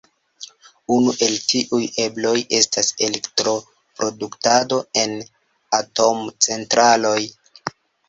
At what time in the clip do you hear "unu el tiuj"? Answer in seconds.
0.95-1.81